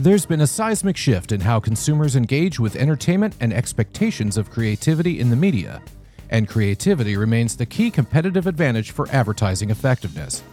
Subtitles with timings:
[0.00, 5.18] There's been a seismic shift in how consumers engage with entertainment and expectations of creativity
[5.18, 5.82] in the media,
[6.30, 10.44] and creativity remains the key competitive advantage for advertising effectiveness.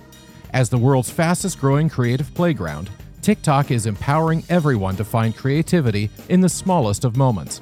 [0.51, 2.89] As the world's fastest growing creative playground,
[3.21, 7.61] TikTok is empowering everyone to find creativity in the smallest of moments.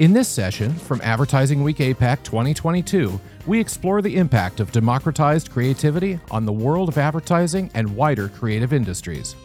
[0.00, 6.20] In this session from Advertising Week APAC 2022, we explore the impact of democratized creativity
[6.30, 9.36] on the world of advertising and wider creative industries.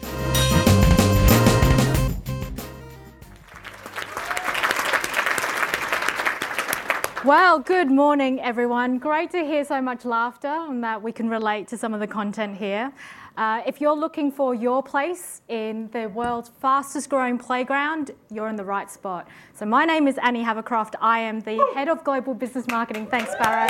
[7.22, 8.96] Well, good morning, everyone.
[8.96, 12.06] Great to hear so much laughter and that we can relate to some of the
[12.06, 12.90] content here.
[13.36, 18.56] Uh, if you're looking for your place in the world's fastest growing playground, you're in
[18.56, 19.28] the right spot.
[19.52, 20.94] So, my name is Annie Havercroft.
[20.98, 23.06] I am the head of global business marketing.
[23.06, 23.68] Thanks, Sparrow.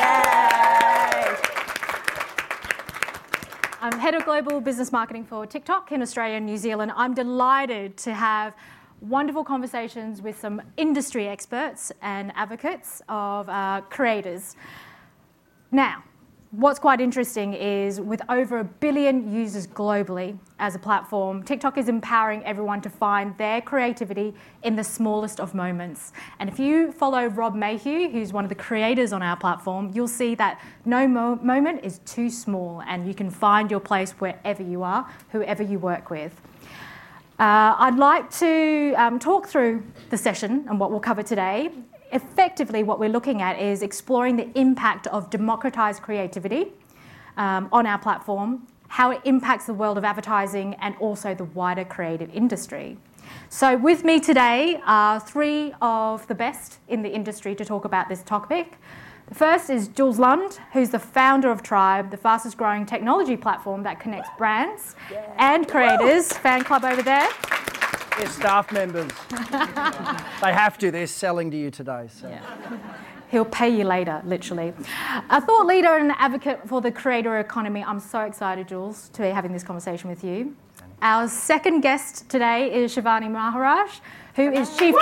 [3.81, 6.93] I'm head of global business marketing for TikTok in Australia and New Zealand.
[6.95, 8.55] I'm delighted to have
[9.01, 14.57] wonderful conversations with some industry experts and advocates of uh, creators.
[15.73, 16.05] Now,
[16.51, 21.89] what's quite interesting is with over a billion users globally as a platform, TikTok is
[21.89, 24.35] empowering everyone to find their creativity
[24.65, 26.13] in the smallest of moments.
[26.41, 30.09] And if you follow Rob Mayhew, who's one of the creators on our platform, you'll
[30.09, 34.63] see that no mo- moment is too small and you can find your place wherever
[34.63, 36.41] you are, whoever you work with.
[37.41, 41.71] Uh, I'd like to um, talk through the session and what we'll cover today.
[42.13, 46.67] Effectively, what we're looking at is exploring the impact of democratized creativity
[47.39, 51.83] um, on our platform, how it impacts the world of advertising, and also the wider
[51.83, 52.99] creative industry.
[53.49, 58.11] So, with me today are three of the best in the industry to talk about
[58.11, 58.77] this topic.
[59.31, 63.85] The first is Jules Lund, who's the founder of Tribe, the fastest growing technology platform
[63.85, 65.25] that connects brands yeah.
[65.39, 66.33] and creators.
[66.33, 67.29] Fan club over there.
[68.19, 69.13] They're staff members.
[70.43, 72.09] they have to, they're selling to you today.
[72.13, 72.29] So.
[72.29, 72.43] Yeah.
[73.31, 74.73] He'll pay you later, literally.
[75.31, 77.85] A thought leader and an advocate for the creator economy.
[77.85, 80.57] I'm so excited, Jules, to be having this conversation with you.
[81.03, 84.01] Our second guest today is Shivani Maharaj,
[84.35, 84.97] who is chief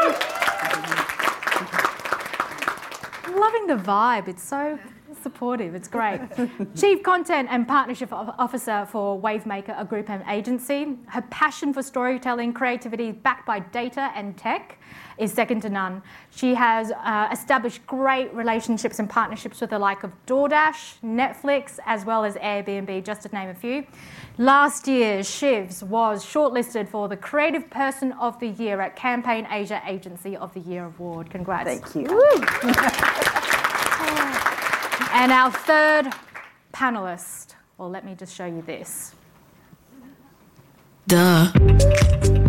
[3.39, 4.29] loving the vibe.
[4.29, 4.79] It's so
[5.23, 5.75] supportive.
[5.75, 6.21] It's great.
[6.77, 10.97] Chief Content and Partnership Officer for Wavemaker, a GroupM agency.
[11.07, 14.79] Her passion for storytelling, creativity, backed by data and tech,
[15.17, 16.03] is second to none.
[16.31, 22.05] She has uh, established great relationships and partnerships with the like of DoorDash, Netflix, as
[22.05, 23.85] well as Airbnb, just to name a few.
[24.37, 29.83] Last year, Shivs was shortlisted for the Creative Person of the Year at Campaign Asia
[29.87, 31.31] Agency of the Year Award.
[31.31, 31.69] Congrats.
[31.69, 33.25] Thank you.
[35.19, 36.15] and our third
[36.73, 39.15] panelist, well, let me just show you this.
[41.09, 42.48] Duh.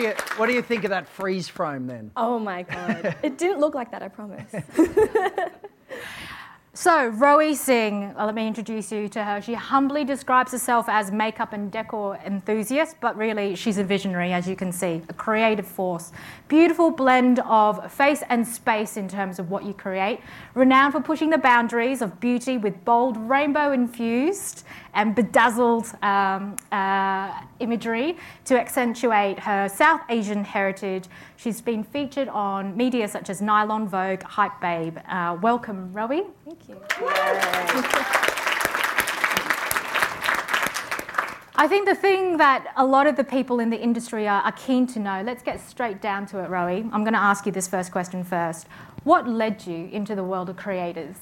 [0.00, 2.10] Do you What do you think of that freeze frame then?
[2.16, 3.16] Oh my god!
[3.22, 4.02] it didn't look like that.
[4.02, 4.52] I promise.
[6.72, 9.42] So, Rowi Singh, uh, let me introduce you to her.
[9.42, 14.46] She humbly describes herself as makeup and decor enthusiast, but really she's a visionary, as
[14.46, 16.12] you can see, a creative force.
[16.46, 20.20] Beautiful blend of face and space in terms of what you create.
[20.54, 24.62] Renowned for pushing the boundaries of beauty with bold rainbow infused
[24.94, 31.06] and bedazzled um, uh, imagery to accentuate her South Asian heritage.
[31.36, 34.98] She's been featured on media such as Nylon, Vogue, Hype Babe.
[35.08, 36.26] Uh, welcome, Rowi.
[36.50, 36.76] Thank you.
[41.54, 44.52] I think the thing that a lot of the people in the industry are, are
[44.52, 46.90] keen to know, let's get straight down to it, Rowi.
[46.92, 48.66] I'm going to ask you this first question first.
[49.04, 51.14] What led you into the world of creators?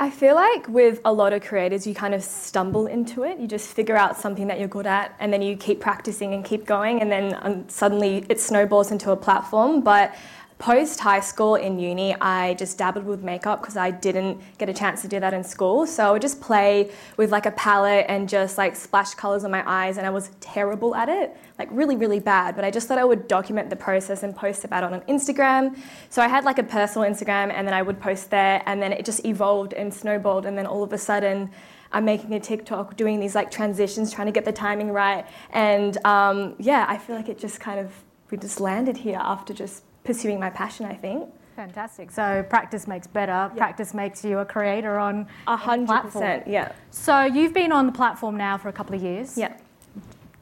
[0.00, 3.38] I feel like with a lot of creators, you kind of stumble into it.
[3.38, 6.44] You just figure out something that you're good at, and then you keep practicing and
[6.44, 9.82] keep going, and then um, suddenly it snowballs into a platform.
[9.82, 10.16] But
[10.62, 14.72] post high school in uni, I just dabbled with makeup because I didn't get a
[14.72, 15.88] chance to do that in school.
[15.88, 19.50] So I would just play with like a palette and just like splash colors on
[19.50, 22.54] my eyes, and I was terrible at it, like really, really bad.
[22.54, 25.76] But I just thought I would document the process and post about it on Instagram.
[26.10, 28.92] So I had like a personal Instagram, and then I would post there, and then
[28.92, 31.50] it just evolved and snowballed, and then all of a sudden,
[31.90, 35.98] I'm making a TikTok, doing these like transitions, trying to get the timing right, and
[36.06, 37.92] um, yeah, I feel like it just kind of
[38.30, 41.28] we just landed here after just pursuing my passion, I think.
[41.56, 42.10] Fantastic.
[42.10, 43.32] So practice makes better.
[43.32, 43.48] Yeah.
[43.56, 46.46] Practice makes you a creator on a hundred percent.
[46.46, 46.72] Yeah.
[46.90, 49.36] So you've been on the platform now for a couple of years.
[49.36, 49.54] Yeah.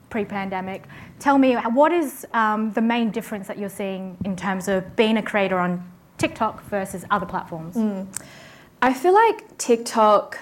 [0.08, 0.84] Pre-pandemic.
[1.18, 5.16] Tell me, what is um, the main difference that you're seeing in terms of being
[5.16, 5.84] a creator on
[6.18, 7.76] TikTok versus other platforms?
[7.76, 8.06] Mm.
[8.82, 10.38] I feel like TikTok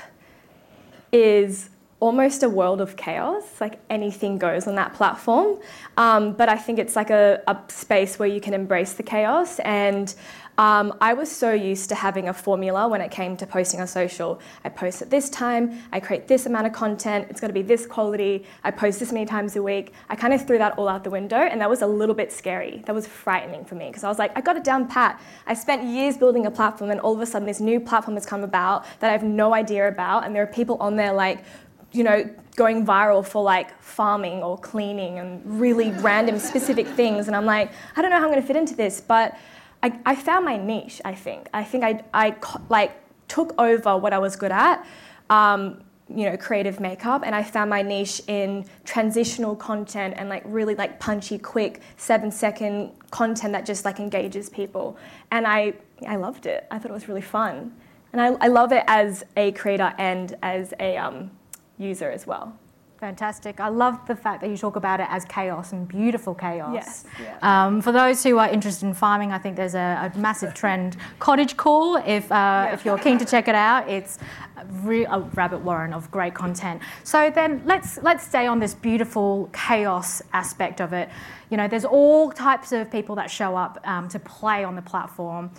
[1.13, 3.43] is almost a world of chaos.
[3.61, 5.59] Like anything goes on that platform.
[5.97, 9.59] Um, but I think it's like a, a, space where you can embrace the chaos.
[9.61, 10.15] And
[10.59, 13.87] um, I was so used to having a formula when it came to posting on
[13.87, 14.41] social.
[14.65, 17.63] I post at this time, I create this amount of content, it's going to be
[17.63, 19.93] this quality, I post this many times a week.
[20.09, 22.33] I kind of threw that all out the window, and that was a little bit
[22.33, 22.83] scary.
[22.87, 25.21] That was frightening for me because I was like, I got it down pat.
[25.47, 28.27] I spent years building a platform, and all of a sudden, this new platform has
[28.27, 31.45] come about that I have no idea about, and there are people on there like
[31.93, 37.27] you know, going viral for like farming or cleaning and really random specific things.
[37.29, 39.39] And I'm like, I don't know how I'm going to fit into this, but
[39.83, 41.01] I, I found my niche.
[41.05, 41.49] I think.
[41.55, 42.37] I think I, I
[42.69, 42.93] like
[43.29, 44.87] took over what I was good at.
[45.31, 50.43] Um, you know, creative makeup, and I found my niche in transitional content and like
[50.47, 54.97] really like punchy, quick, seven second content that just like engages people.
[55.31, 55.75] And I,
[56.07, 56.67] I loved it.
[56.71, 57.75] I thought it was really fun,
[58.13, 61.31] and I, I love it as a creator and as a um,
[61.79, 62.59] user as well.
[62.99, 63.61] Fantastic.
[63.61, 66.75] I love the fact that you talk about it as chaos and beautiful chaos.
[66.75, 67.05] Yes.
[67.23, 67.39] Yeah.
[67.43, 70.97] Um, for those who are interested in farming, I think there's a, a massive trend.
[71.21, 72.75] Cottage Core, if, uh, yeah.
[72.75, 74.19] if you're keen to check it out, it's
[74.57, 76.83] a, re- a rabbit warren of great content.
[77.05, 81.09] So then let's, let's stay on this beautiful chaos aspect of it.
[81.51, 84.83] You know, there's all types of people that show up um, to play on the
[84.83, 85.53] platform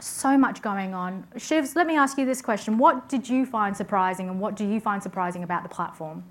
[0.00, 1.26] so much going on.
[1.36, 2.78] Shivs, let me ask you this question.
[2.78, 6.24] What did you find surprising and what do you find surprising about the platform?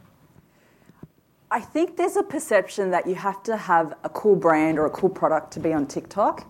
[1.52, 4.90] I think there's a perception that you have to have a cool brand or a
[4.90, 6.46] cool product to be on TikTok.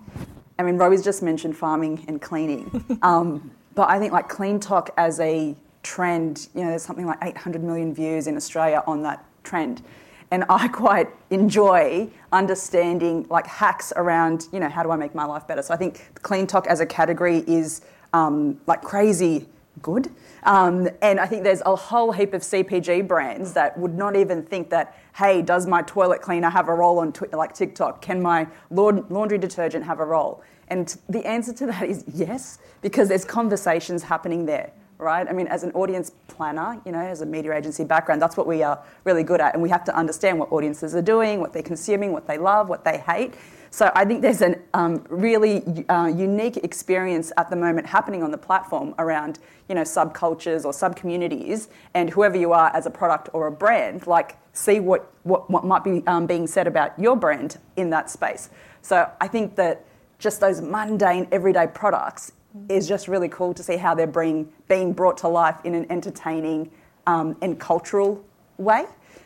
[0.58, 3.00] I mean, Rowi's just mentioned farming and cleaning.
[3.02, 7.64] um, but I think like CleanTok as a trend, you know, there's something like 800
[7.64, 9.84] million views in Australia on that trend
[10.32, 15.26] and I quite enjoy understanding like hacks around you know how do I make my
[15.26, 15.62] life better.
[15.62, 17.82] So I think CleanTok as a category is
[18.14, 19.48] um, like crazy
[19.82, 20.10] good,
[20.44, 24.44] um, and I think there's a whole heap of CPG brands that would not even
[24.44, 28.02] think that hey, does my toilet cleaner have a role on like TikTok?
[28.02, 30.44] Can my laundry detergent have a role?
[30.68, 35.28] And the answer to that is yes, because there's conversations happening there right?
[35.28, 38.48] I mean, as an audience planner, you know, as a media agency background, that's what
[38.48, 39.54] we are really good at.
[39.54, 42.70] And we have to understand what audiences are doing, what they're consuming, what they love,
[42.70, 43.34] what they hate.
[43.72, 48.32] So I think there's a um, really uh, unique experience at the moment happening on
[48.32, 53.28] the platform around, you know, subcultures or subcommunities, and whoever you are as a product
[53.34, 57.18] or a brand, like see what what, what might be um, being said about your
[57.18, 58.50] brand in that space.
[58.82, 59.84] So I think that
[60.20, 62.32] just those mundane everyday products
[62.70, 65.86] is just really cool to see how they're being, being brought to life in an
[65.92, 66.72] entertaining
[67.08, 68.24] um, and cultural
[68.58, 68.86] way.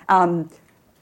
[0.10, 0.50] Um,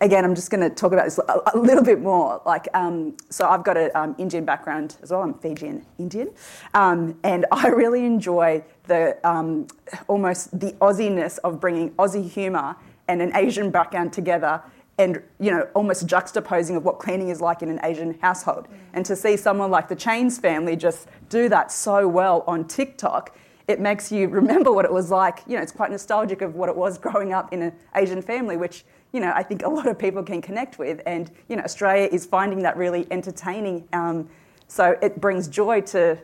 [0.02, 2.42] again, I'm just going to talk about this a, a little bit more.
[2.46, 5.22] Like, um, so I've got an um, Indian background as well.
[5.22, 6.30] I'm Fijian Indian,
[6.74, 9.68] um, and I really enjoy the um,
[10.08, 12.76] almost the Aussiness of bringing Aussie humour
[13.08, 14.62] and an Asian background together
[14.98, 18.68] and you know almost juxtaposing of what cleaning is like in an Asian household.
[18.68, 18.78] Mm.
[18.94, 23.36] And to see someone like the Chains family just do that so well on TikTok,
[23.68, 25.44] it makes you remember what it was like.
[25.48, 28.58] You know, it's quite nostalgic of what it was growing up in an Asian family,
[28.58, 31.02] which you know I think a lot of people can connect with.
[31.06, 33.88] And you know, Australia is finding that really entertaining.
[33.94, 34.30] Um,
[34.68, 36.18] so it brings joy to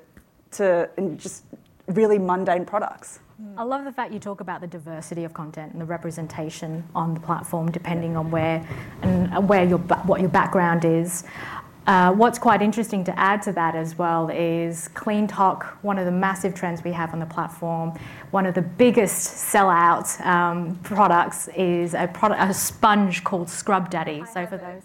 [0.51, 1.43] to just
[1.87, 3.19] really mundane products.
[3.57, 7.13] I love the fact you talk about the diversity of content and the representation on
[7.13, 8.67] the platform, depending on where
[9.01, 11.23] and where your what your background is.
[11.85, 16.11] Uh, what's quite interesting to add to that as well is CleanTok, one of the
[16.11, 17.91] massive trends we have on the platform.
[18.31, 24.23] One of the biggest sell-out um, products is a product, a sponge called Scrub Daddy.
[24.33, 24.83] So for those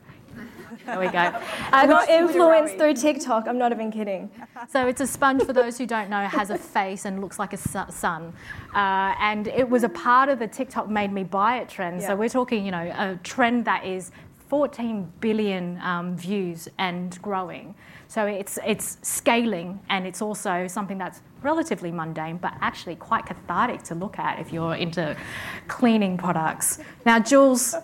[0.88, 1.18] there we go.
[1.72, 3.46] I got influenced through TikTok.
[3.46, 4.30] I'm not even kidding.
[4.68, 7.52] So it's a sponge, for those who don't know, has a face and looks like
[7.52, 8.32] a sun.
[8.74, 12.00] Uh, and it was a part of the TikTok made me buy it trend.
[12.00, 12.08] Yeah.
[12.08, 14.10] So we're talking, you know, a trend that is
[14.48, 17.74] 14 billion um, views and growing.
[18.08, 23.82] So it's, it's scaling and it's also something that's relatively mundane, but actually quite cathartic
[23.84, 25.16] to look at if you're into
[25.68, 26.80] cleaning products.
[27.06, 27.74] Now, Jules,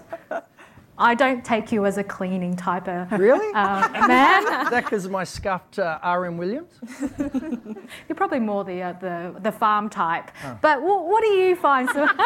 [0.97, 3.53] I don't take you as a cleaning type of Really?
[3.53, 4.43] uh, man.
[4.65, 6.37] Is that because of my scuffed uh, R.M.
[6.39, 6.73] Williams?
[7.19, 10.31] You're probably more the uh, the, the farm type.
[10.63, 11.89] But wh- what do you find?
[11.91, 12.07] So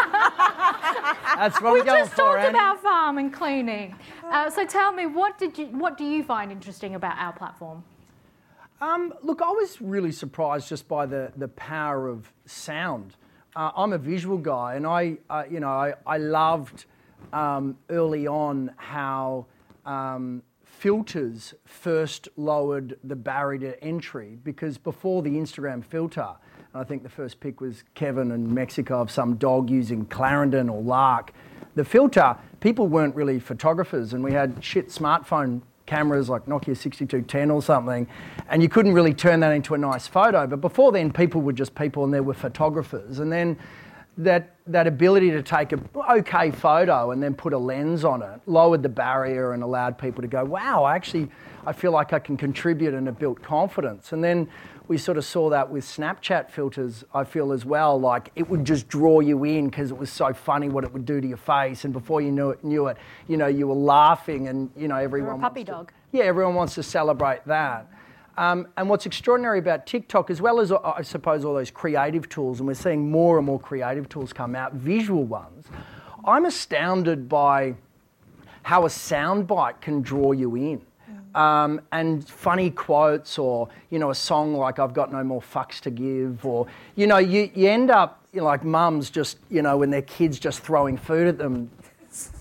[1.36, 2.50] That's what we just for, talked Annie.
[2.50, 3.94] about farm and cleaning.
[4.24, 7.82] Uh, so tell me, what did you what do you find interesting about our platform?
[8.80, 13.16] Um, look, I was really surprised just by the, the power of sound.
[13.56, 16.84] Uh, I'm a visual guy, and I, uh, you know, I, I loved
[17.32, 19.46] um, early on how
[19.84, 26.28] um, filters first lowered the barrier to entry because before the Instagram filter,
[26.72, 30.68] and I think the first pick was Kevin in Mexico of some dog using Clarendon
[30.68, 31.32] or Lark.
[31.74, 37.50] The filter, people weren't really photographers, and we had shit smartphone cameras like Nokia 6210
[37.50, 38.06] or something,
[38.50, 40.46] and you couldn't really turn that into a nice photo.
[40.46, 43.18] But before then, people were just people and there were photographers.
[43.18, 43.56] And then
[44.18, 48.40] that, that ability to take a okay photo and then put a lens on it
[48.46, 51.28] lowered the barrier and allowed people to go, wow, I actually,
[51.64, 54.12] I feel like I can contribute and it built confidence.
[54.12, 54.48] And then
[54.88, 58.64] we sort of saw that with Snapchat filters, I feel as well, like it would
[58.64, 61.36] just draw you in because it was so funny what it would do to your
[61.36, 61.84] face.
[61.84, 62.96] And before you knew it, knew it
[63.28, 65.40] you know, you were laughing and, you know, everyone.
[65.40, 65.92] puppy wants to- dog.
[66.10, 67.86] yeah, everyone wants to celebrate that.
[68.38, 72.28] Um, and what's extraordinary about TikTok, as well as uh, I suppose all those creative
[72.28, 75.66] tools, and we're seeing more and more creative tools come out, visual ones,
[76.24, 77.74] I'm astounded by
[78.62, 80.80] how a soundbite can draw you in.
[81.34, 85.80] Um, and funny quotes, or you know, a song like "I've got no more fucks
[85.80, 89.62] to give," or you know, you, you end up you know, like mums just you
[89.62, 91.70] know when their kids just throwing food at them,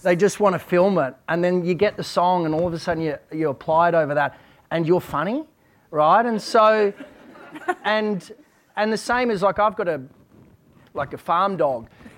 [0.03, 2.73] they just want to film it, and then you get the song, and all of
[2.73, 4.37] a sudden you you apply it over that,
[4.69, 5.43] and you're funny,
[5.91, 6.25] right?
[6.25, 6.93] And so,
[7.83, 8.31] and
[8.75, 10.01] and the same is like I've got a
[10.93, 11.87] like a farm dog.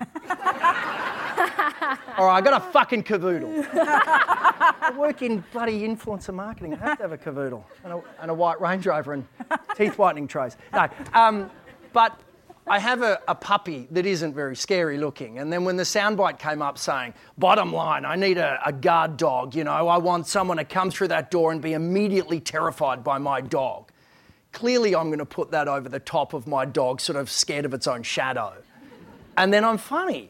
[2.18, 3.66] All right, I got a fucking cavoodle.
[3.72, 6.74] I work in bloody influencer marketing.
[6.74, 9.26] I have to have a cavoodle and a, and a white Range Rover and
[9.76, 10.56] teeth whitening trays.
[10.72, 11.50] No, um,
[11.92, 12.20] but
[12.66, 15.38] I have a, a puppy that isn't very scary looking.
[15.38, 19.16] And then when the soundbite came up saying, bottom line, I need a, a guard
[19.16, 23.02] dog, you know, I want someone to come through that door and be immediately terrified
[23.02, 23.90] by my dog.
[24.52, 27.64] Clearly, I'm going to put that over the top of my dog, sort of scared
[27.64, 28.52] of its own shadow.
[29.36, 30.28] And then I'm funny.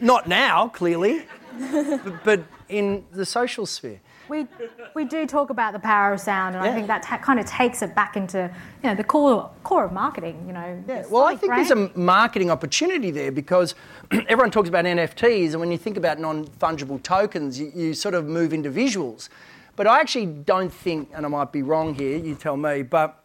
[0.00, 1.26] Not now, clearly,
[1.58, 4.00] but, but in the social sphere.
[4.28, 4.46] We,
[4.94, 6.70] we do talk about the power of sound, and Yeah.
[6.70, 8.50] I think that ta- kind of takes it back into
[8.82, 10.42] you know the core core of marketing.
[10.46, 13.74] You know, Yeah, well, I think brand- there's a marketing opportunity there because
[14.28, 18.14] everyone talks about NFTs, and when you think about non fungible tokens, you, you sort
[18.14, 19.28] of move into visuals.
[19.76, 23.22] But I actually don't think, and I might be wrong here, you tell me, but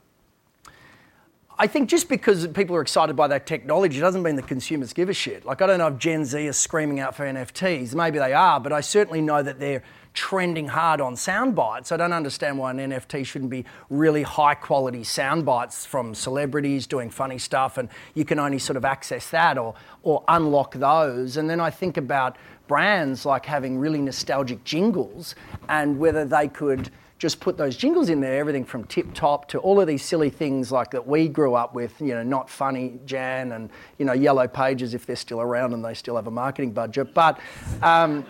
[1.57, 5.09] I think just because people are excited by that technology doesn't mean the consumers give
[5.09, 5.45] a shit.
[5.45, 7.93] Like, I don't know if Gen Z is screaming out for NFTs.
[7.93, 11.91] Maybe they are, but I certainly know that they're trending hard on sound bites.
[11.91, 16.85] I don't understand why an NFT shouldn't be really high quality sound bites from celebrities
[16.85, 21.37] doing funny stuff and you can only sort of access that or, or unlock those.
[21.37, 22.37] And then I think about
[22.67, 25.35] brands like having really nostalgic jingles
[25.69, 26.89] and whether they could
[27.21, 30.31] just put those jingles in there, everything from tip top to all of these silly
[30.31, 34.13] things like that we grew up with, you know, not funny Jan and, you know,
[34.13, 37.13] yellow pages if they're still around and they still have a marketing budget.
[37.13, 37.39] But
[37.83, 38.25] um,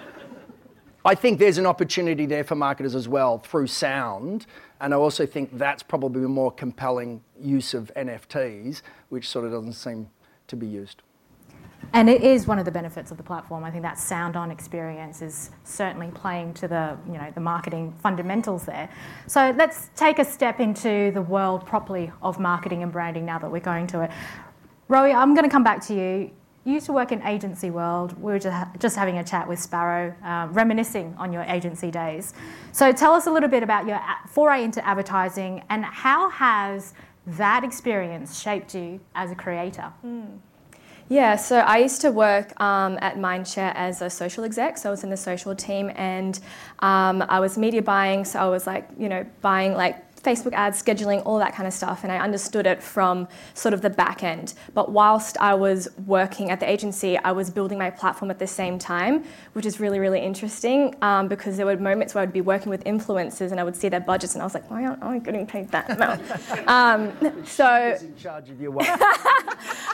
[1.03, 4.46] I think there's an opportunity there for marketers as well through sound.
[4.79, 9.51] And I also think that's probably a more compelling use of NFTs, which sort of
[9.51, 10.10] doesn't seem
[10.48, 11.01] to be used.
[11.93, 13.63] And it is one of the benefits of the platform.
[13.63, 18.65] I think that sound-on experience is certainly playing to the, you know, the marketing fundamentals
[18.65, 18.88] there.
[19.27, 23.51] So let's take a step into the world properly of marketing and branding now that
[23.51, 24.12] we're going to it.
[24.89, 26.31] Rowi, I'm going to come back to you.
[26.63, 28.13] You used to work in agency world.
[28.22, 32.34] We were just, having a chat with Sparrow, uh, reminiscing on your agency days.
[32.72, 36.94] So tell us a little bit about your foray into advertising and how has
[37.25, 39.91] that experience shaped you as a creator?
[41.10, 44.91] Yeah, so I used to work um, at Mindshare as a social exec, so I
[44.91, 46.39] was in the social team, and
[46.80, 50.82] um, I was media buying, so I was like, you know, buying like Facebook ads,
[50.82, 54.24] scheduling, all that kind of stuff, and I understood it from sort of the back
[54.24, 54.54] end.
[54.74, 58.48] But whilst I was working at the agency, I was building my platform at the
[58.48, 59.24] same time,
[59.54, 62.84] which is really, really interesting um, because there were moments where I'd be working with
[62.84, 65.46] influencers and I would see their budgets, and I was like, why aren't I getting
[65.46, 66.22] paid that amount?
[66.68, 68.88] um, so in charge of your work?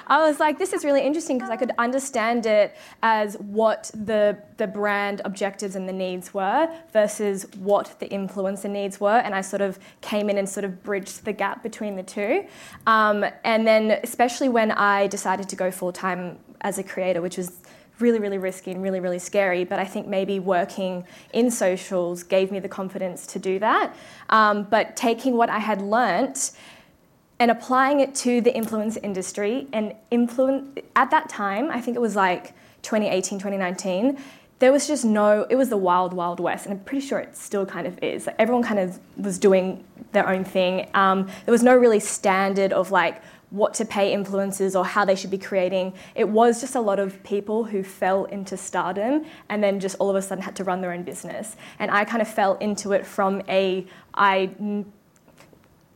[0.09, 4.37] I was like, this is really interesting because I could understand it as what the
[4.57, 9.41] the brand objectives and the needs were versus what the influencer needs were, and I
[9.41, 12.45] sort of came in and sort of bridged the gap between the two.
[12.85, 17.37] Um, and then, especially when I decided to go full time as a creator, which
[17.37, 17.51] was
[17.99, 19.63] really, really risky and really, really scary.
[19.63, 23.95] But I think maybe working in socials gave me the confidence to do that.
[24.29, 26.51] Um, but taking what I had learnt
[27.39, 32.01] and applying it to the influence industry and influence at that time, I think it
[32.01, 34.17] was like 2018, 2019.
[34.59, 37.35] There was just no, it was the wild, wild west, and I'm pretty sure it
[37.35, 38.25] still kind of is.
[38.25, 39.83] Like everyone kind of was doing
[40.13, 40.89] their own thing.
[40.93, 45.15] Um, there was no really standard of like, what to pay influencers or how they
[45.15, 45.93] should be creating.
[46.15, 50.09] It was just a lot of people who fell into stardom and then just all
[50.09, 51.55] of a sudden had to run their own business.
[51.79, 54.83] And I kind of fell into it from a I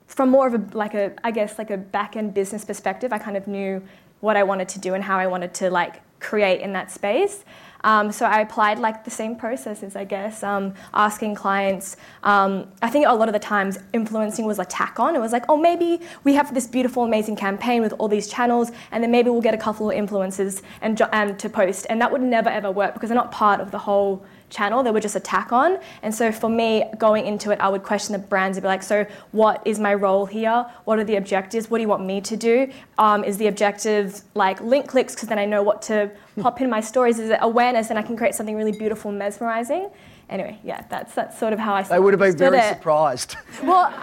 [0.07, 3.11] from more of a like a I guess like a back end business perspective.
[3.11, 3.83] I kind of knew
[4.21, 7.43] what I wanted to do and how I wanted to like create in that space.
[7.83, 11.97] Um, so I applied like the same processes, I guess, um, asking clients.
[12.23, 15.15] Um, I think a lot of the times influencing was a tack on.
[15.15, 18.71] It was like, oh, maybe we have this beautiful, amazing campaign with all these channels,
[18.91, 22.11] and then maybe we'll get a couple of influencers and, and to post, and that
[22.11, 24.83] would never ever work because they're not part of the whole channel.
[24.83, 25.79] They were just a tack on.
[26.03, 28.83] And so for me, going into it, I would question the brands and be like,
[28.83, 30.65] so what is my role here?
[30.85, 31.69] What are the objectives?
[31.69, 32.71] What do you want me to do?
[32.99, 36.69] Um, is the objective like link clicks because then I know what to pop in
[36.69, 37.17] my stories?
[37.17, 39.89] Is it awareness and I can create something really beautiful and mesmerizing?
[40.29, 41.81] Anyway, yeah, that's that's sort of how I.
[41.81, 42.75] They would have been very it.
[42.75, 43.35] surprised.
[43.63, 43.93] Well,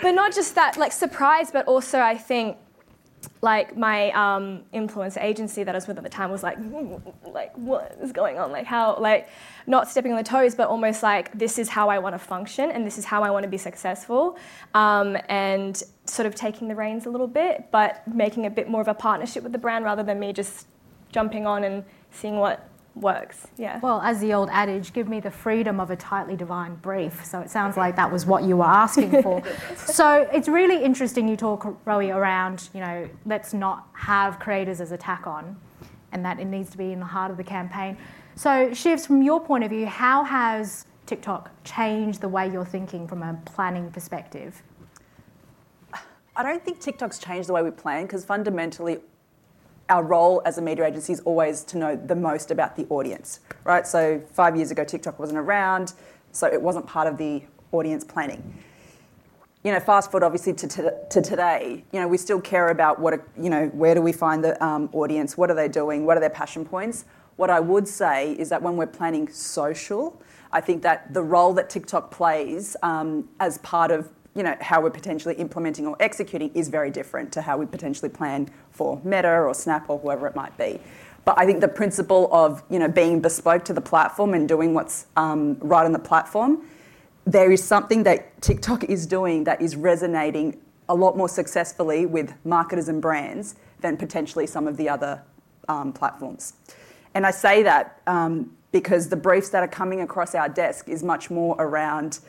[0.00, 2.56] but not just that, like surprised, but also I think
[3.42, 6.58] like my um, influence agency that I was with at the time was like,
[7.26, 8.52] like what is going on?
[8.52, 9.28] Like how, like
[9.66, 12.70] not stepping on the toes, but almost like this is how I want to function
[12.70, 14.38] and this is how I want to be successful,
[14.74, 18.80] um, and sort of taking the reins a little bit, but making a bit more
[18.80, 20.66] of a partnership with the brand rather than me just
[21.12, 23.46] jumping on and seeing what works.
[23.56, 23.78] Yeah.
[23.80, 27.24] Well, as the old adage, give me the freedom of a tightly defined brief.
[27.24, 29.42] So it sounds like that was what you were asking for.
[29.76, 34.92] so it's really interesting you talk, Rowi, around, you know, let's not have creators as
[34.92, 35.56] a tack on
[36.12, 37.96] and that it needs to be in the heart of the campaign.
[38.34, 43.06] So, Shivs, from your point of view, how has TikTok changed the way you're thinking
[43.06, 44.62] from a planning perspective?
[46.36, 48.98] I don't think TikTok's changed the way we plan because fundamentally
[49.90, 53.40] our role as a media agency is always to know the most about the audience,
[53.64, 53.86] right?
[53.86, 55.92] So five years ago, TikTok wasn't around,
[56.32, 58.62] so it wasn't part of the audience planning.
[59.64, 62.98] You know, fast forward obviously to, to, to today, you know, we still care about
[62.98, 65.36] what, you know, where do we find the um, audience?
[65.36, 66.06] What are they doing?
[66.06, 67.04] What are their passion points?
[67.36, 70.22] What I would say is that when we're planning social,
[70.52, 74.80] I think that the role that TikTok plays um, as part of you know, how
[74.80, 78.48] we're potentially implementing or executing is very different to how we potentially plan
[78.80, 80.80] for Meta or Snap or whoever it might be.
[81.26, 84.72] But I think the principle of you know being bespoke to the platform and doing
[84.72, 86.66] what's um, right on the platform,
[87.26, 92.32] there is something that TikTok is doing that is resonating a lot more successfully with
[92.44, 95.22] marketers and brands than potentially some of the other
[95.68, 96.54] um, platforms.
[97.12, 101.02] And I say that um, because the briefs that are coming across our desk is
[101.02, 102.20] much more around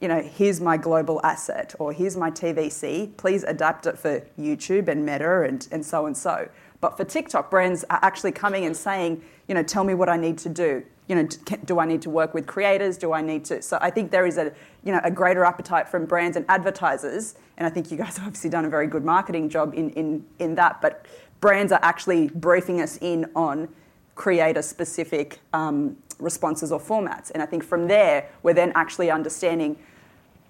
[0.00, 3.16] you know, here's my global asset or here's my TVC.
[3.16, 6.48] Please adapt it for YouTube and Meta and, and so and so.
[6.80, 10.16] But for TikTok, brands are actually coming and saying, you know, tell me what I
[10.16, 10.82] need to do.
[11.06, 11.28] You know,
[11.64, 12.96] do I need to work with creators?
[12.96, 13.60] Do I need to?
[13.60, 14.52] So I think there is a,
[14.84, 18.26] you know, a greater appetite from brands and advertisers, and I think you guys have
[18.26, 20.80] obviously done a very good marketing job in, in, in that.
[20.80, 21.04] But
[21.40, 23.68] brands are actually briefing us in on
[24.14, 29.76] creator-specific um, responses or formats, and I think from there we're then actually understanding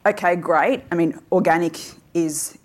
[0.06, 0.84] okay, great.
[0.90, 1.78] I mean, organic
[2.14, 2.58] is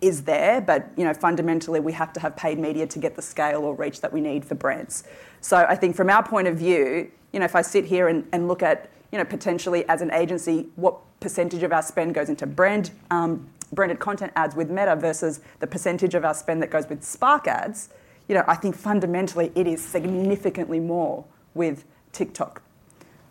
[0.00, 3.22] is there, but you know, fundamentally we have to have paid media to get the
[3.22, 5.02] scale or reach that we need for brands.
[5.40, 8.24] So I think from our point of view, you know, if I sit here and,
[8.32, 12.28] and look at, you know, potentially as an agency, what percentage of our spend goes
[12.28, 16.70] into brand um, branded content ads with Meta versus the percentage of our spend that
[16.70, 17.90] goes with Spark ads,
[18.28, 21.24] you know, I think fundamentally it is significantly more
[21.54, 22.62] with TikTok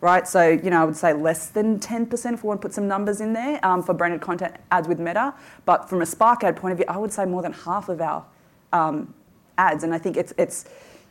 [0.00, 0.26] right?
[0.28, 2.86] So, you know, I would say less than 10% if we want to put some
[2.86, 5.34] numbers in there um, for branded content ads with Meta.
[5.64, 8.00] But from a Spark ad point of view, I would say more than half of
[8.00, 8.24] our
[8.72, 9.12] um,
[9.56, 9.82] ads.
[9.82, 10.66] And I think it's, it's,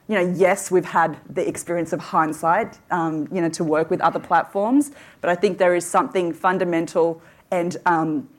[0.08, 4.00] you know, yes, we've had the experience of hindsight, um, you know, to work with
[4.00, 7.21] other platforms, but I think there is something fundamental
[7.52, 8.30] and um,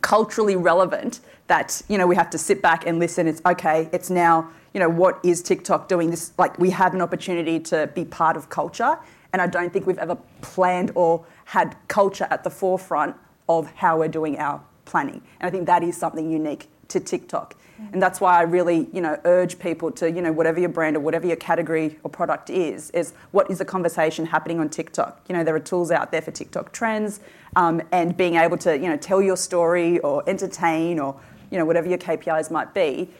[0.00, 3.26] culturally relevant that, you know, we have to sit back and listen.
[3.26, 6.10] It's okay, it's now, you know, what is TikTok doing?
[6.10, 8.96] This, like, we have an opportunity to be part of culture
[9.32, 13.16] and I don't think we've ever planned or had culture at the forefront
[13.48, 15.22] of how we're doing our planning.
[15.40, 17.54] And I think that is something unique to TikTok.
[17.92, 20.96] And that's why I really, you know, urge people to, you know, whatever your brand
[20.96, 25.22] or whatever your category or product is, is what is the conversation happening on TikTok?
[25.28, 27.20] You know, there are tools out there for TikTok trends,
[27.54, 31.18] um, and being able to, you know, tell your story or entertain or,
[31.52, 33.10] you know, whatever your KPIs might be.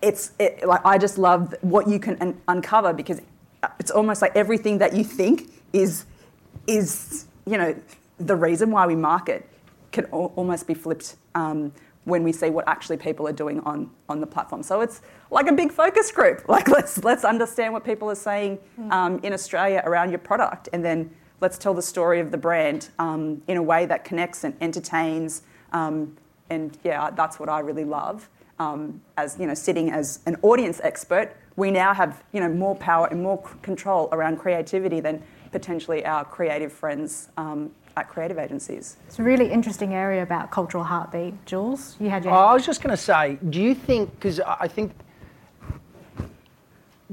[0.00, 3.20] It's it, like I just love what you can un- uncover because
[3.78, 6.06] it's almost like everything that you think is
[6.66, 7.74] is you know
[8.18, 9.48] the reason why we market
[9.92, 11.72] can al- almost be flipped um,
[12.04, 14.62] when we see what actually people are doing on, on the platform.
[14.62, 15.00] So it's
[15.30, 16.44] like a big focus group.
[16.54, 18.58] Like let's let's understand what people are saying
[18.90, 22.90] um, in Australia around your product, and then let's tell the story of the brand
[22.98, 25.42] um, in a way that connects and entertains.
[25.72, 26.16] Um,
[26.50, 28.28] and yeah, that's what I really love.
[28.60, 32.74] Um, as you know, sitting as an audience expert, we now have you know more
[32.74, 38.38] power and more c- control around creativity than potentially our creative friends um, at creative
[38.38, 38.96] agencies.
[39.06, 41.46] It's a really interesting area about cultural heartbeat.
[41.46, 42.34] Jules, you had your.
[42.34, 44.92] Oh, I was just going to say, do you think, because I think,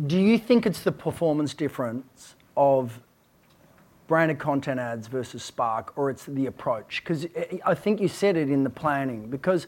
[0.08, 3.00] do you think it's the performance difference of
[4.08, 7.04] branded content ads versus Spark, or it's the approach?
[7.04, 7.28] Because
[7.64, 9.68] I think you said it in the planning, because.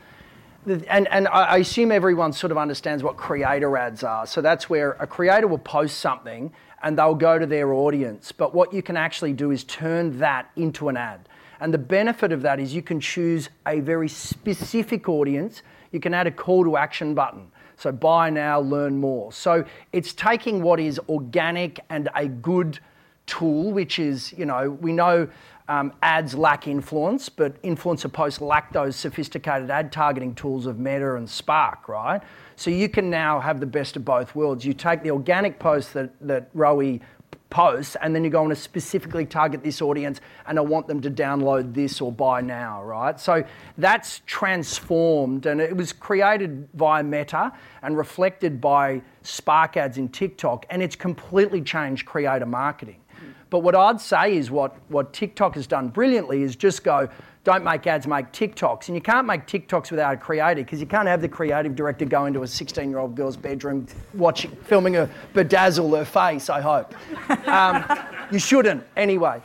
[0.66, 4.26] And, and I assume everyone sort of understands what creator ads are.
[4.26, 8.32] So that's where a creator will post something and they'll go to their audience.
[8.32, 11.28] But what you can actually do is turn that into an ad.
[11.60, 15.62] And the benefit of that is you can choose a very specific audience.
[15.92, 17.52] You can add a call to action button.
[17.78, 19.32] So buy now, learn more.
[19.32, 22.80] So it's taking what is organic and a good
[23.26, 25.28] tool, which is, you know, we know
[25.68, 31.16] um, ads lack influence, but influencer posts lack those sophisticated ad targeting tools of Meta
[31.16, 32.22] and Spark, right?
[32.56, 34.66] So you can now have the best of both worlds.
[34.66, 37.02] You take the organic posts that, that Rowi
[37.50, 41.00] posts, and then you go on to specifically target this audience, and I want them
[41.02, 43.20] to download this or buy now, right?
[43.20, 43.44] So
[43.78, 50.66] that's transformed, and it was created via Meta and reflected by Spark ads in TikTok,
[50.72, 53.03] and it's completely changed creator marketing.
[53.54, 57.08] But what I'd say is what, what TikTok has done brilliantly is just go,
[57.44, 58.88] don't make ads, make TikToks.
[58.88, 62.06] And you can't make TikToks without a creator because you can't have the creative director
[62.06, 63.86] go into a 16 year old girl's bedroom
[64.16, 66.96] watching, filming her bedazzle her face, I hope.
[67.48, 67.86] Um,
[68.32, 69.40] you shouldn't, anyway.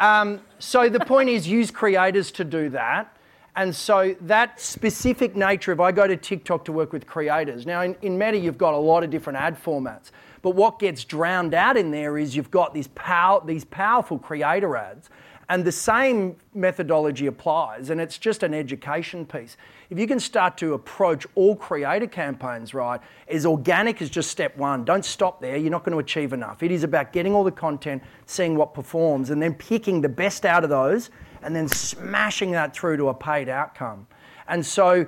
[0.00, 3.16] Um, so the point is, use creators to do that.
[3.56, 7.80] And so that specific nature, if I go to TikTok to work with creators, now
[7.80, 10.10] in, in Meta, you've got a lot of different ad formats.
[10.42, 14.76] But what gets drowned out in there is you've got these, pow- these powerful creator
[14.76, 15.10] ads.
[15.50, 19.56] And the same methodology applies, and it's just an education piece.
[19.90, 24.56] If you can start to approach all creator campaigns right, as organic is just step
[24.56, 24.84] one.
[24.84, 26.62] Don't stop there, you're not going to achieve enough.
[26.62, 30.46] It is about getting all the content, seeing what performs, and then picking the best
[30.46, 31.10] out of those,
[31.42, 34.06] and then smashing that through to a paid outcome.
[34.46, 35.04] And so,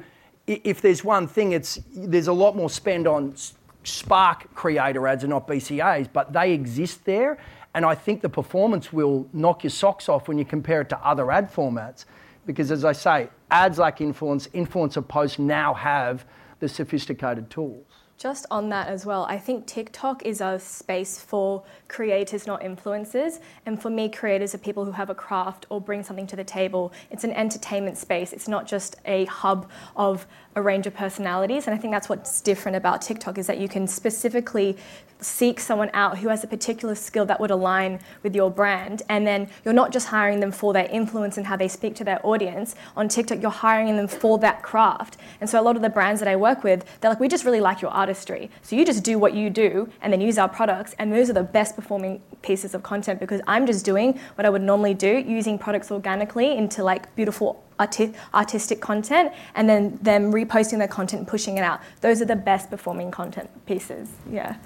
[0.49, 3.37] if there's one thing, it's there's a lot more spend on
[3.85, 7.39] Spark creator ads are not BCAs, but they exist there.
[7.75, 10.99] And I think the performance will knock your socks off when you compare it to
[10.99, 12.05] other ad formats.
[12.47, 16.25] Because as I say, ads like influence, influencer posts now have
[16.61, 17.87] the sophisticated tools.
[18.23, 23.41] Just on that as well, I think TikTok is a space for creators, not influencers.
[23.67, 26.45] And for me, creators are people who have a craft or bring something to the
[26.45, 26.93] table.
[27.11, 31.67] It's an entertainment space, it's not just a hub of a range of personalities.
[31.67, 34.77] And I think that's what's different about TikTok is that you can specifically
[35.21, 39.03] seek someone out who has a particular skill that would align with your brand.
[39.09, 42.05] And then you're not just hiring them for their influence and how they speak to
[42.05, 42.75] their audience.
[42.97, 45.17] On TikTok, you're hiring them for that craft.
[45.41, 47.45] And so a lot of the brands that I work with, they're like, we just
[47.45, 48.51] really like your artistry.
[48.61, 50.95] So you just do what you do and then use our products.
[50.99, 54.51] And those are the best performing pieces of content because I'm just doing what I
[54.51, 60.31] would normally do, using products organically into like beautiful arti- artistic content and then them
[60.31, 61.81] reposting their content and pushing it out.
[62.03, 64.09] Those are the best performing content pieces.
[64.31, 64.57] Yeah.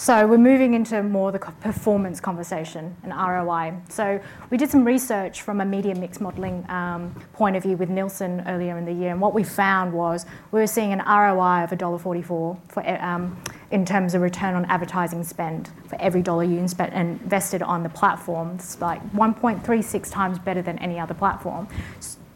[0.00, 3.74] So we're moving into more the performance conversation and ROI.
[3.90, 7.90] So we did some research from a media mix modelling um, point of view with
[7.90, 11.64] Nielsen earlier in the year, and what we found was we were seeing an ROI
[11.64, 13.38] of $1.44 for e- um,
[13.72, 18.52] in terms of return on advertising spend for every dollar you invested on the platform.
[18.54, 21.68] It's like 1.36 times better than any other platform.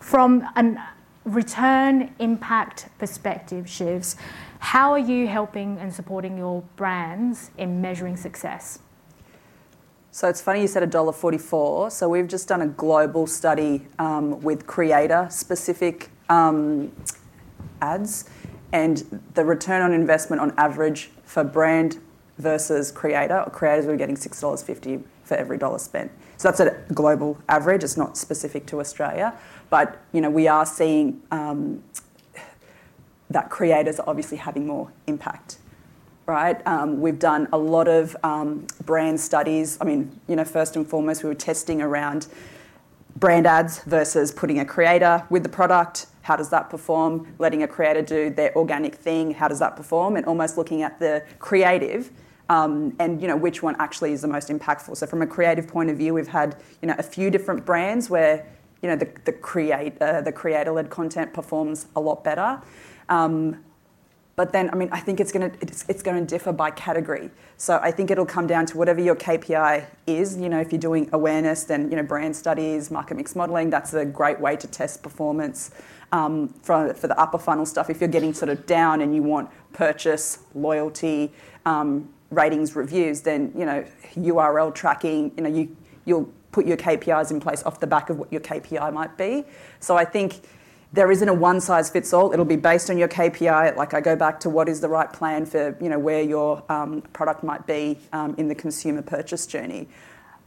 [0.01, 0.77] From a
[1.25, 4.17] return impact perspective, Shivs,
[4.59, 8.79] how are you helping and supporting your brands in measuring success?
[10.11, 11.91] So it's funny you said $1.44.
[11.91, 16.93] So we've just done a global study um, with creator specific um,
[17.81, 18.31] ads,
[18.73, 21.99] and the return on investment on average for brand
[22.39, 26.11] versus creator, creators were getting $6.50 for every dollar spent.
[26.37, 29.35] So that's a global average, it's not specific to Australia.
[29.71, 31.83] But you know, we are seeing um,
[33.31, 35.59] that creators are obviously having more impact.
[36.27, 39.77] Right, um, we've done a lot of um, brand studies.
[39.79, 42.29] I mean, you know, first and foremost, we were testing around
[43.17, 46.07] brand ads versus putting a creator with the product.
[46.23, 47.35] How does that perform?
[47.39, 49.35] Letting a creator do their organic thing.
[49.35, 50.17] How does that perform?
[50.17, 52.11] And almost looking at the creative
[52.49, 54.97] um, and you know which one actually is the most impactful.
[54.97, 58.11] So from a creative point of view, we've had you know a few different brands
[58.11, 58.47] where
[58.83, 62.61] you know the the create uh, the creator led content performs a lot better.
[63.09, 63.65] Um,
[64.37, 66.71] but then, I mean, I think it's going to it's, it's going to differ by
[66.71, 67.31] category.
[67.57, 70.37] So I think it'll come down to whatever your KPI is.
[70.37, 73.71] You know, if you're doing awareness, then you know brand studies, market mix modelling.
[73.71, 75.71] That's a great way to test performance.
[76.13, 79.23] Um, for, for the upper funnel stuff, if you're getting sort of down and you
[79.25, 81.33] want purchase, loyalty,
[81.67, 83.85] um, ratings, reviews, then you know
[84.17, 85.33] URL tracking.
[85.37, 88.41] You know, you you'll put your KPIs in place off the back of what your
[88.41, 89.45] KPI might be.
[89.81, 90.43] So I think
[90.93, 92.33] there isn't a one size fits all.
[92.33, 93.77] It'll be based on your KPI.
[93.77, 96.63] Like I go back to what is the right plan for you know where your
[96.71, 99.89] um, product might be um, in the consumer purchase journey.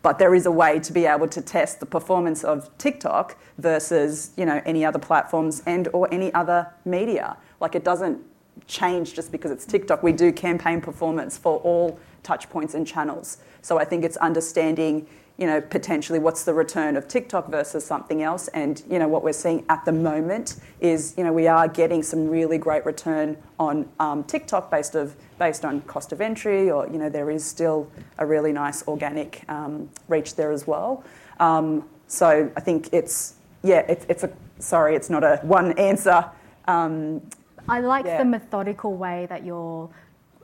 [0.03, 4.31] But there is a way to be able to test the performance of TikTok versus
[4.37, 7.35] you know any other platforms and or any other media.
[7.59, 8.21] Like it doesn't
[8.65, 10.03] change just because it's TikTok.
[10.03, 13.37] We do campaign performance for all touch points and channels.
[13.61, 18.23] So I think it's understanding you know, potentially what's the return of TikTok versus something
[18.23, 18.47] else.
[18.49, 22.01] And, you know, what we're seeing at the moment is, you know, we are getting
[22.01, 26.87] some really great return on um, TikTok based of based on cost of entry, or
[26.87, 31.03] you know, there is still a really nice organic um, reach there as well.
[31.39, 36.25] Um, so I think it's yeah, it's, it's a sorry, it's not a one answer.
[36.67, 37.21] Um,
[37.69, 38.19] I like yeah.
[38.19, 39.89] the methodical way that you're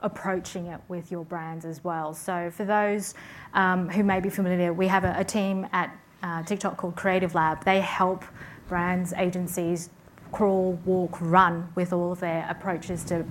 [0.01, 2.13] approaching it with your brands as well.
[2.13, 3.13] So for those
[3.53, 7.33] um, who may be familiar, we have a, a team at uh, TikTok called Creative
[7.33, 7.63] Lab.
[7.63, 8.23] They help
[8.67, 9.89] brands, agencies
[10.33, 13.23] crawl, walk, run with all of their approaches to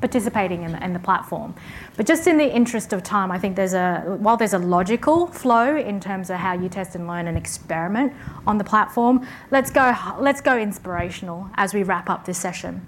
[0.00, 1.54] participating in the, in the, platform.
[1.96, 5.26] But just in the interest of time, I think there's a while there's a logical
[5.26, 8.12] flow in terms of how you test and learn and experiment
[8.46, 9.26] on the platform.
[9.50, 12.86] Let's go let's go inspirational as we wrap up this session.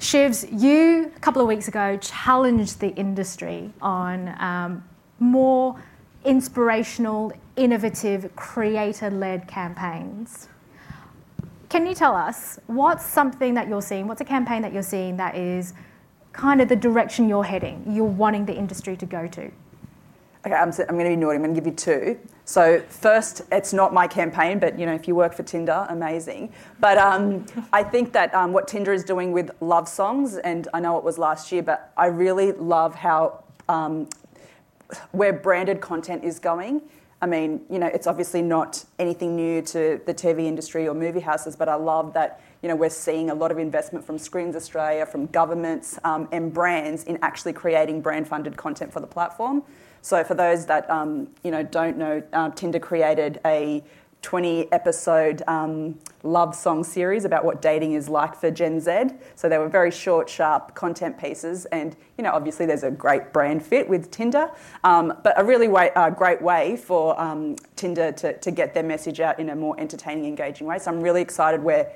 [0.00, 4.82] Shivs, you a couple of weeks ago challenged the industry on um,
[5.18, 5.78] more
[6.24, 10.48] inspirational, innovative, creator led campaigns.
[11.68, 15.18] Can you tell us what's something that you're seeing, what's a campaign that you're seeing
[15.18, 15.74] that is
[16.32, 19.52] kind of the direction you're heading, you're wanting the industry to go to?
[20.46, 21.36] Okay, I'm, I'm going to be naughty.
[21.36, 22.18] I'm going to give you two.
[22.46, 26.52] So first, it's not my campaign, but you know, if you work for Tinder, amazing.
[26.80, 30.80] But um, I think that um, what Tinder is doing with love songs, and I
[30.80, 34.08] know it was last year, but I really love how um,
[35.12, 36.82] where branded content is going.
[37.22, 41.20] I mean, you know, it's obviously not anything new to the TV industry or movie
[41.20, 44.56] houses, but I love that, you know, we're seeing a lot of investment from Screens
[44.56, 49.62] Australia, from governments um, and brands in actually creating brand funded content for the platform.
[50.02, 53.82] So for those that um, you know don't know, uh, Tinder created a
[54.22, 59.14] 20 episode um, love song series about what dating is like for Gen Z.
[59.34, 63.32] So they were very short, sharp content pieces, and you know obviously there's a great
[63.32, 64.50] brand fit with Tinder,
[64.84, 68.82] um, but a really way, uh, great way for um, Tinder to, to get their
[68.82, 70.78] message out in a more entertaining, engaging way.
[70.78, 71.92] So I'm really excited where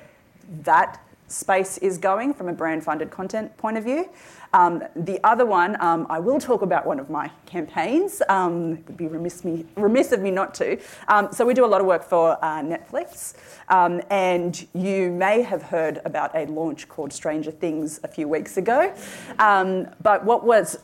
[0.63, 4.09] that space is going from a brand funded content point of view.
[4.55, 8.23] Um, the other one, um, I will talk about one of my campaigns.
[8.29, 10.79] Um, it would be remiss, me, remiss of me not to.
[11.09, 13.35] Um, so we do a lot of work for uh, Netflix,
[13.69, 18.57] um, and you may have heard about a launch called Stranger Things a few weeks
[18.57, 18.95] ago.
[19.41, 20.79] Um, but what was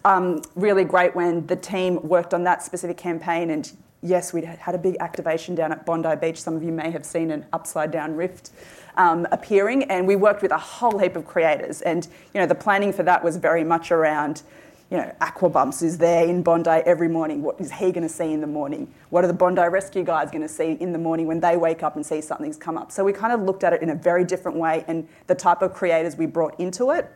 [0.57, 3.71] really great when the team worked on that specific campaign, and
[4.03, 6.43] yes, we had a big activation down at Bondi Beach.
[6.43, 8.51] Some of you may have seen an upside down rift
[9.01, 11.81] um, appearing, and we worked with a whole heap of creators.
[11.81, 14.43] And you know, the planning for that was very much around.
[14.91, 17.43] You know, Aquabumps is there in Bondi every morning.
[17.43, 18.93] What is he going to see in the morning?
[19.09, 21.83] What are the Bondi rescue guys going to see in the morning when they wake
[21.83, 22.93] up and see something's come up?
[22.93, 25.63] So we kind of looked at it in a very different way and the type
[25.63, 27.09] of creators we brought into it.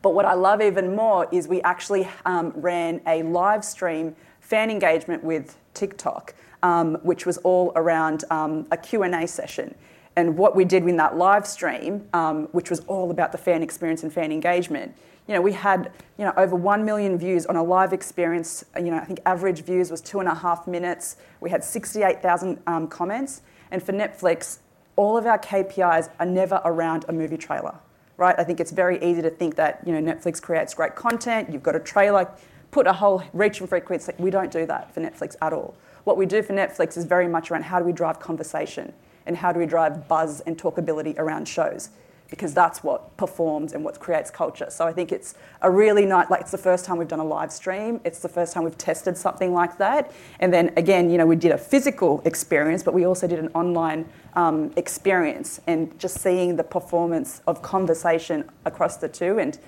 [0.00, 4.70] But what I love even more is we actually um, ran a live stream fan
[4.70, 9.74] engagement with TikTok, um, which was all around um, a Q&A session.
[10.18, 13.62] And what we did in that live stream, um, which was all about the fan
[13.62, 14.96] experience and fan engagement,
[15.28, 18.64] you know, we had you know over one million views on a live experience.
[18.74, 21.18] You know, I think average views was two and a half minutes.
[21.38, 24.58] We had 68,000 um, comments, and for Netflix,
[24.96, 27.78] all of our KPIs are never around a movie trailer,
[28.16, 28.34] right?
[28.36, 31.48] I think it's very easy to think that you know Netflix creates great content.
[31.52, 32.28] You've got a trailer,
[32.72, 34.14] put a whole reach and frequency.
[34.18, 35.76] We don't do that for Netflix at all.
[36.02, 38.92] What we do for Netflix is very much around how do we drive conversation
[39.28, 41.90] and how do we drive buzz and talkability around shows.
[42.30, 44.68] because that's what performs and what creates culture.
[44.68, 47.24] So I think it's a really nice, like it's the first time we've done a
[47.24, 48.00] live stream.
[48.04, 50.12] It's the first time we've tested something like that.
[50.38, 53.48] And then again, you know, we did a physical experience, but we also did an
[53.54, 59.38] online um, experience and just seeing the performance of conversation across the two.
[59.38, 59.58] And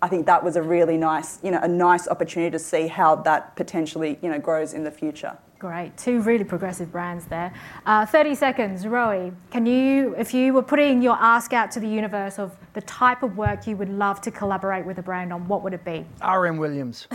[0.00, 3.16] I think that was a really nice, you know, a nice opportunity to see how
[3.16, 5.36] that potentially, you know, grows in the future.
[5.64, 7.50] Great, two really progressive brands there.
[7.86, 11.88] Uh, 30 seconds, Rowi, can you, if you were putting your ask out to the
[11.88, 15.48] universe of the type of work you would love to collaborate with a brand on,
[15.48, 16.04] what would it be?
[16.22, 17.06] RM Williams.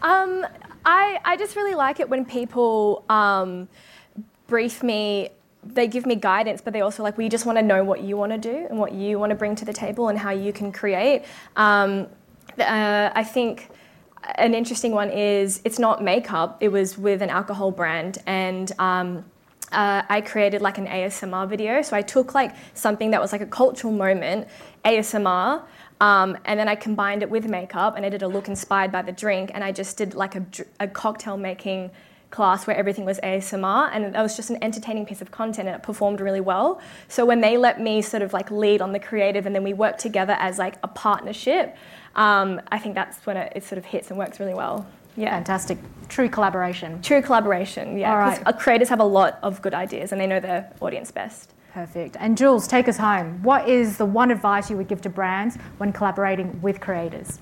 [0.00, 0.46] um,
[0.86, 3.68] I, I just really like it when people um,
[4.46, 5.28] brief me
[5.62, 8.16] they give me guidance, but they also like we just want to know what you
[8.16, 10.54] want to do and what you want to bring to the table and how you
[10.54, 11.24] can create.
[11.56, 12.06] Um,
[12.58, 13.68] uh, I think
[14.36, 16.58] an interesting one is it's not makeup.
[16.60, 19.24] It was with an alcohol brand, and um,
[19.72, 21.82] uh, I created like an ASMR video.
[21.82, 24.48] So I took like something that was like a cultural moment,
[24.84, 25.62] ASMR,
[26.00, 29.02] um, and then I combined it with makeup, and I did a look inspired by
[29.02, 30.44] the drink, and I just did like a,
[30.80, 31.90] a cocktail making
[32.34, 35.76] class where everything was ASMR and that was just an entertaining piece of content and
[35.76, 36.80] it performed really well.
[37.06, 39.72] So when they let me sort of like lead on the creative and then we
[39.72, 41.76] worked together as like a partnership,
[42.16, 44.86] um, I think that's when it, it, sort of hits and works really well.
[45.16, 45.30] Yeah.
[45.30, 45.78] Fantastic.
[46.08, 47.00] True collaboration.
[47.02, 48.30] True collaboration, yeah.
[48.30, 48.58] Because right.
[48.58, 51.52] creators have a lot of good ideas and they know their audience best.
[51.72, 52.16] Perfect.
[52.20, 53.42] And Jules, take us home.
[53.42, 57.40] What is the one advice you would give to brands when collaborating with creators?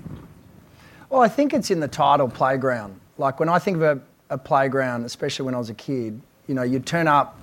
[1.10, 2.98] Well, I think it's in the title playground.
[3.18, 6.54] Like when I think of a, a playground, especially when I was a kid, you
[6.54, 7.38] know, you'd turn up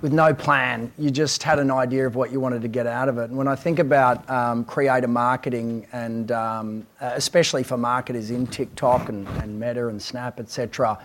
[0.00, 0.92] with no plan.
[0.98, 3.24] You just had an idea of what you wanted to get out of it.
[3.24, 8.46] And when I think about um, creator marketing, and um, uh, especially for marketers in
[8.46, 10.98] TikTok and, and Meta and Snap, etc.,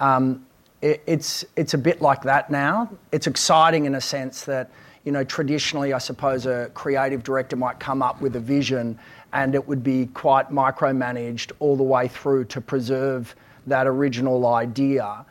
[0.00, 0.44] um,
[0.80, 2.88] it, it's it's a bit like that now.
[3.12, 4.70] It's exciting in a sense that
[5.04, 8.98] you know traditionally, I suppose a creative director might come up with a vision,
[9.32, 13.34] and it would be quite micromanaged all the way through to preserve
[13.66, 15.26] that original idea.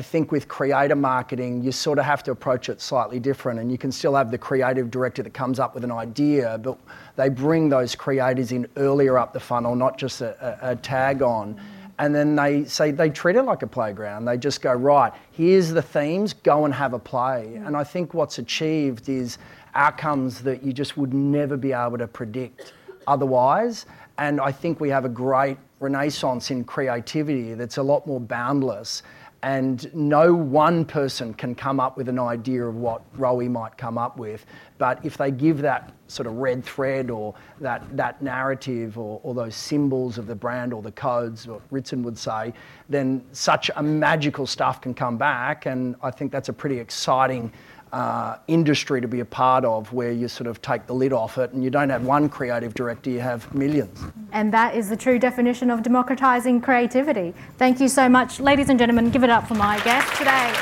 [0.00, 3.60] I think with creator marketing, you sort of have to approach it slightly different.
[3.60, 6.78] And you can still have the creative director that comes up with an idea, but
[7.16, 11.20] they bring those creators in earlier up the funnel, not just a, a, a tag
[11.20, 11.60] on.
[11.98, 14.24] And then they say they treat it like a playground.
[14.24, 17.52] They just go, right, here's the themes, go and have a play.
[17.52, 17.66] Mm.
[17.66, 19.36] And I think what's achieved is
[19.74, 22.72] outcomes that you just would never be able to predict
[23.06, 23.84] otherwise.
[24.16, 29.02] And I think we have a great renaissance in creativity that's a lot more boundless
[29.42, 33.96] and no one person can come up with an idea of what Rowi might come
[33.96, 34.44] up with.
[34.76, 39.34] But if they give that sort of red thread or that, that narrative or, or
[39.34, 42.52] those symbols of the brand or the codes, what Ritson would say,
[42.88, 45.64] then such a magical stuff can come back.
[45.64, 47.52] And I think that's a pretty exciting
[47.92, 51.38] uh, industry to be a part of where you sort of take the lid off
[51.38, 53.98] it and you don't have one creative director, you have millions.
[54.32, 57.34] And that is the true definition of democratising creativity.
[57.58, 58.40] Thank you so much.
[58.40, 60.52] Ladies and gentlemen, give it up for my guest today.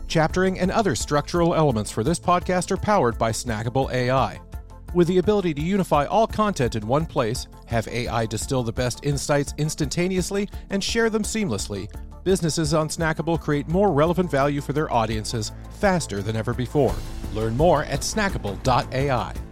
[0.07, 4.41] Chaptering and other structural elements for this podcast are powered by Snackable AI.
[4.95, 9.05] With the ability to unify all content in one place, have AI distill the best
[9.05, 11.87] insights instantaneously, and share them seamlessly,
[12.23, 16.95] businesses on Snackable create more relevant value for their audiences faster than ever before.
[17.33, 19.50] Learn more at snackable.ai.